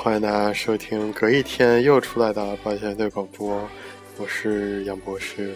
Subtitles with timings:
[0.00, 3.68] 欢迎大家收听隔一天又出来的保险队广播，
[4.16, 5.52] 我是杨博士。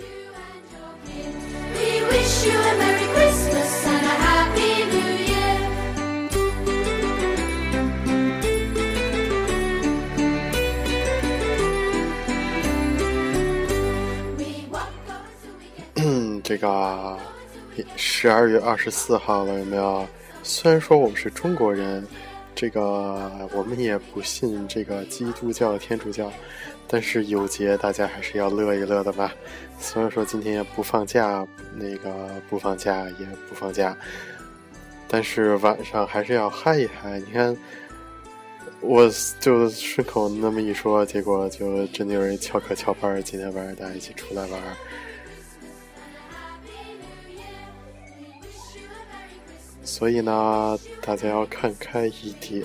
[15.95, 17.17] 嗯， 这个
[17.95, 20.05] 十二月二十四号了，有没有？
[20.43, 22.05] 虽然说我们是中国人，
[22.55, 26.33] 这个我们也不信这个基督教、天主教，
[26.87, 29.33] 但是有节大家还是要乐一乐的吧。
[29.79, 33.97] 虽然说今天也不放假，那个不放假也不放假，
[35.09, 37.19] 但是晚上还是要嗨一嗨。
[37.19, 37.57] 你看，
[38.81, 44.61] 我就顺口那么一说，结果就真的有人翘课翘班，今天晚上大家一起出来玩。
[49.93, 52.65] 所以呢，大家要看开一点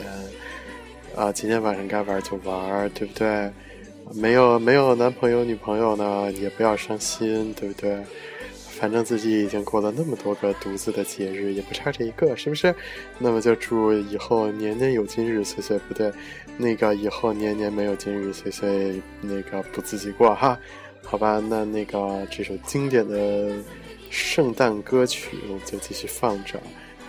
[1.13, 1.29] 啊！
[1.29, 3.51] 今天晚上该玩就玩，对不对？
[4.13, 8.01] 没有没有男朋友女朋友呢，也不要伤心，对不对？
[8.79, 12.73] 反正自己已经过了那么多个独自的节日，也不差这一个，是不是？
[13.19, 16.09] 那么就祝以后年年有今日，岁岁不对，
[16.55, 20.57] 那个以后年年没有今日，岁岁那个不自己过哈？
[21.03, 23.51] 好吧，那那个这首经典的
[24.09, 26.57] 圣诞歌曲，我们就继续放着。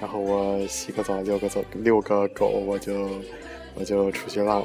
[0.01, 3.09] 然后我洗个澡，遛个走，遛个狗，我就
[3.75, 4.65] 我就出去浪。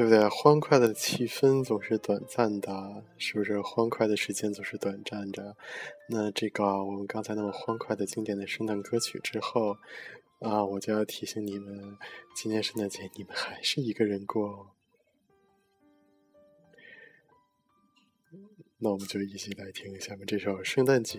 [0.00, 0.26] 对不对？
[0.30, 3.60] 欢快的气氛总是短暂的，是不是？
[3.60, 5.54] 欢快的时间总是短暂的。
[6.08, 9.76] 那这个我们刚才那么欢快的经典的圣诞歌曲之后，
[10.38, 11.98] 啊，我就要提醒你们，
[12.34, 14.70] 今年圣诞节你们还是一个人过。
[18.78, 21.18] 那我们就一起来听下面这首《圣诞节》。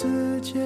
[0.00, 0.10] 打了
[0.40, 0.58] 死结。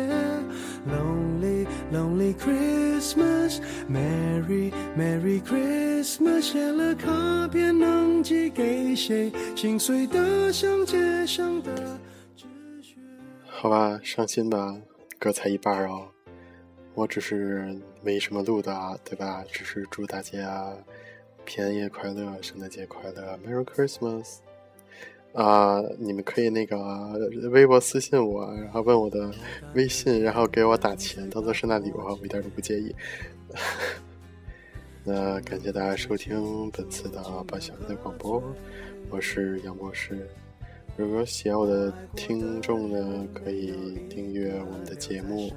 [0.86, 9.32] Lonely Lonely Christmas，Merry Merry Christmas，写了卡片能寄给谁？
[9.56, 11.98] 心碎的像街上的
[12.36, 12.44] 纸
[12.82, 12.94] 屑。
[13.46, 14.76] 好吧，伤心吧，
[15.18, 16.08] 歌才一半哦。
[16.94, 19.44] 我只是没什么录的，对吧？
[19.50, 20.72] 只是祝大家
[21.44, 24.36] 平安夜快乐，圣诞节快乐，Merry Christmas。
[25.34, 26.78] 啊，你们可以那个
[27.50, 29.28] 微博私信我，然后问我的
[29.74, 32.94] 微信，然后给我打钱当做圣诞礼物，我一点都不介意。
[35.02, 38.40] 那感谢大家收听本次的八小的广播，
[39.10, 40.24] 我是杨博士。
[40.96, 45.52] 如果喜欢我的听众呢，可以订阅我们的节目，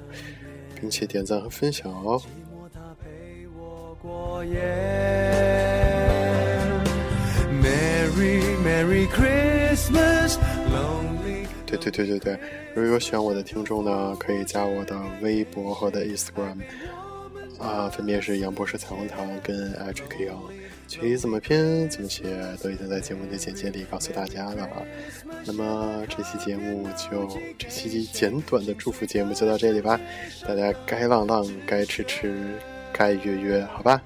[0.80, 2.20] 并且点赞和分享哦
[7.62, 9.47] mary mary creek。
[11.66, 12.38] 对对对对对，
[12.74, 16.58] 如果有喜欢我的听众呢，可以加我的微博或者 Instagram，
[17.58, 20.50] 啊，分别是杨博士彩虹糖跟 H K U。
[20.86, 22.22] 具体怎么拼怎么写
[22.62, 24.66] 都已经在节目的简介里告诉大家了。
[25.44, 27.28] 那么这期节目就
[27.58, 30.00] 这期简短的祝福节目就到这里吧，
[30.46, 32.58] 大家该浪浪该吃吃
[32.90, 34.00] 该约约，好吧。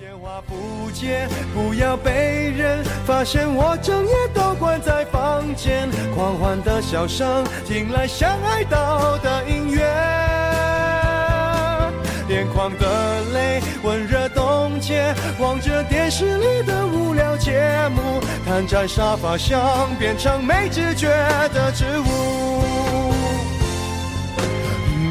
[0.00, 2.29] 电话不接，不要被人
[3.10, 9.82] 发现我整夜都关在房间，狂欢的笑声听来像爱悼的音乐，
[12.28, 17.60] 眼眶的泪温热冻结，望着电视里的无聊节
[17.96, 21.08] 目，瘫在沙发上变成没知觉
[21.52, 23.10] 的植物。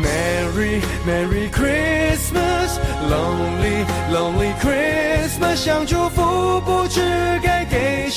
[0.02, 2.80] Merry Merry Christmas,
[3.12, 7.02] Lonely Lonely Christmas，想祝福不知
[7.44, 7.49] 该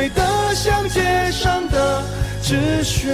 [0.00, 2.02] 心碎的像街上的
[2.42, 3.12] 纸屑。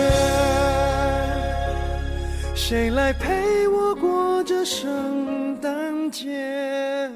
[2.55, 7.11] 谁来陪我过这圣诞节？